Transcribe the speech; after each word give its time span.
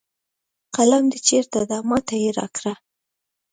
قلم 0.75 1.03
د 1.13 1.15
چېرته 1.27 1.59
ده 1.69 1.77
ما 1.89 1.97
ته 2.07 2.15
یې 2.23 2.29
راکړه 2.39 2.73